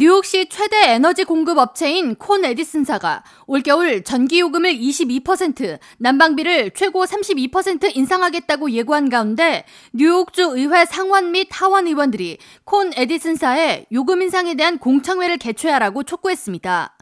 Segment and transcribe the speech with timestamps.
[0.00, 9.10] 뉴욕시 최대 에너지 공급 업체인 콘 에디슨사가 올겨울 전기요금을 22%, 난방비를 최고 32% 인상하겠다고 예고한
[9.10, 16.96] 가운데 뉴욕주 의회 상원 및 하원 의원들이 콘 에디슨사의 요금 인상에 대한 공청회를 개최하라고 촉구했습니다.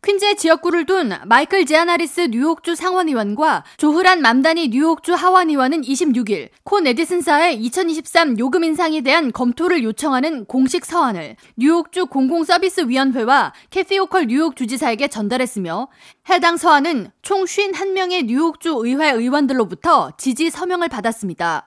[0.00, 8.38] 퀸즈의 지역구를 둔 마이클 제아나리스 뉴욕주 상원의원과 조흐란 맘다니 뉴욕주 하원의원은 26일 콘 에디슨사의 2023
[8.38, 15.88] 요금 인상에 대한 검토를 요청하는 공식 서한을 뉴욕주 공공서비스위원회와 캐시 호컬 뉴욕 주지사에게 전달했으며
[16.30, 21.66] 해당 서한은 총 51명의 뉴욕주 의회 의원들로부터 지지 서명을 받았습니다.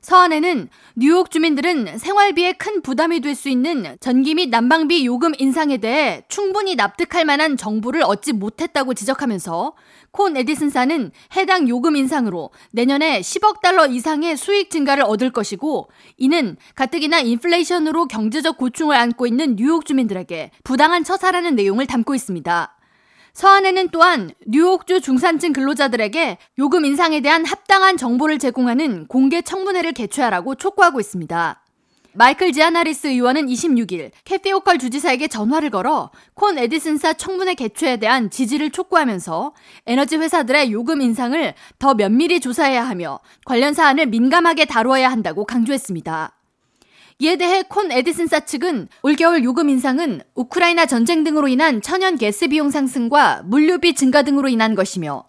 [0.00, 6.22] 서한에는 뉴욕 주민들은 생활비에 큰 부담이 될 수 있는 전기 및 난방비 요금 인상에 대해
[6.28, 9.74] 충분히 납득할 만한 정보를 얻지 못했다고 지적하면서
[10.10, 17.20] 콘 에디슨사는 해당 요금 인상으로 내년에 10억 달러 이상의 수익 증가를 얻을 것이고 이는 가뜩이나
[17.20, 22.77] 인플레이션으로 경제적 고충을 안고 있는 뉴욕 주민들에게 부당한 처사라는 내용을 담고 있습니다.
[23.38, 30.98] 서한에는 또한 뉴욕주 중산층 근로자들에게 요금 인상에 대한 합당한 정보를 제공하는 공개 청문회를 개최하라고 촉구하고
[30.98, 31.62] 있습니다.
[32.14, 38.70] 마이클 지아나리스 의원은 26일 캐시 호컬 주지사에게 전화를 걸어 콘 에디슨사 청문회 개최에 대한 지지를
[38.70, 39.54] 촉구하면서
[39.86, 46.37] 에너지 회사들의 요금 인상을 더 면밀히 조사해야 하며 관련 사안을 민감하게 다루어야 한다고 강조했습니다.
[47.20, 52.70] 이에 대해 콘 에디슨사 측은 올겨울 요금 인상은 우크라이나 전쟁 등으로 인한 천연 가스 비용
[52.70, 55.24] 상승과 물류비 증가 등으로 인한 것이며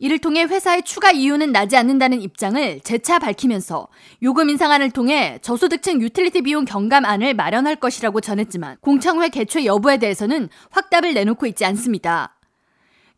[0.00, 3.86] 이를 통해 회사의 추가 이윤은 나지 않는다는 입장을 재차 밝히면서
[4.24, 11.14] 요금 인상안을 통해 저소득층 유틸리티 비용 경감안을 마련할 것이라고 전했지만 공청회 개최 여부에 대해서는 확답을
[11.14, 12.37] 내놓고 있지 않습니다.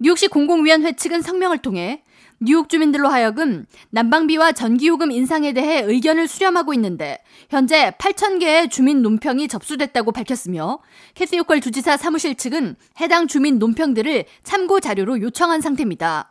[0.02, 2.02] 뉴욕시 공공위원회 측은 성명을 통해
[2.38, 7.18] 뉴욕 주민들로 하여금 난방비와 전기요금 인상에 대해 의견을 수렴하고 있는데
[7.50, 10.78] 현재 8,000개의 주민 논평이 접수됐다고 밝혔으며
[11.12, 16.30] 캐시 호컬 주지사 사무실 측은 해당 주민 논평들을 참고 자료로 요청한 상태입니다.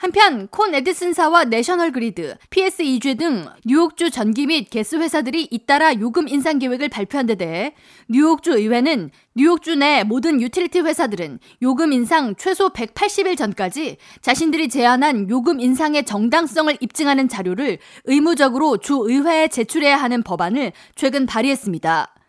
[0.00, 6.58] 한편 콘 에디슨사와 내셔널 그리드, PSE&G 등 뉴욕주 전기 및 가스 회사들이 잇따라 요금 인상
[6.58, 7.74] 계획을 발표한 데 대해
[8.08, 15.60] 뉴욕주 의회는 뉴욕주 내 모든 유틸리티 회사들은 요금 인상 최소 180일 전까지 자신들이 제안한 요금
[15.60, 22.19] 인상의 정당성을 입증하는 자료를 의무적으로 주 의회에 제출해야 하는 법안을 최근 발의했습니다.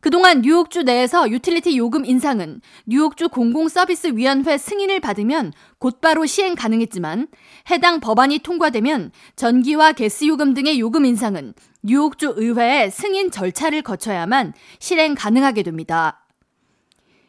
[0.00, 7.28] 그동안 뉴욕주 내에서 유틸리티 요금 인상은 뉴욕주 공공서비스위원회 승인을 받으면 곧바로 시행 가능했지만
[7.70, 15.14] 해당 법안이 통과되면 전기와 게스 요금 등의 요금 인상은 뉴욕주 의회의 승인 절차를 거쳐야만 실행
[15.14, 16.24] 가능하게 됩니다.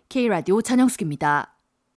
[0.10, 1.59] K라디오 전영숙입니다.